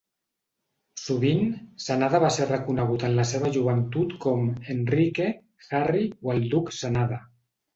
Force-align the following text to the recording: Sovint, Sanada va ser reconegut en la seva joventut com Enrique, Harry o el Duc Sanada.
Sovint, 1.01 1.43
Sanada 1.87 2.21
va 2.23 2.31
ser 2.37 2.47
reconegut 2.47 3.05
en 3.09 3.13
la 3.19 3.27
seva 3.33 3.53
joventut 3.59 4.17
com 4.27 4.49
Enrique, 4.77 5.29
Harry 5.69 6.05
o 6.25 6.35
el 6.39 6.45
Duc 6.57 6.75
Sanada. 6.83 7.23